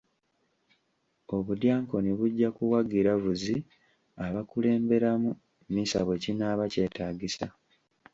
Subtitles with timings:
[1.37, 3.55] Obudyankoni bujja kuwa giraavuzi
[4.25, 5.29] abakulemberamu
[5.67, 7.47] mmisa bwe kinaaba kyetaagisa.